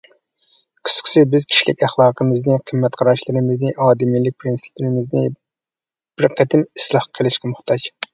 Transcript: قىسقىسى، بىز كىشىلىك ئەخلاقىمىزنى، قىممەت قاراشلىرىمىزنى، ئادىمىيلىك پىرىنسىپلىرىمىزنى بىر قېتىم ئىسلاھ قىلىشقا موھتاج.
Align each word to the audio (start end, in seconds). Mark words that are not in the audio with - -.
قىسقىسى، 0.87 1.23
بىز 1.33 1.43
كىشىلىك 1.49 1.83
ئەخلاقىمىزنى، 1.87 2.55
قىممەت 2.71 2.97
قاراشلىرىمىزنى، 3.01 3.73
ئادىمىيلىك 3.89 4.39
پىرىنسىپلىرىمىزنى 4.45 5.23
بىر 5.35 6.35
قېتىم 6.41 6.65
ئىسلاھ 6.81 7.07
قىلىشقا 7.19 7.53
موھتاج. 7.53 7.87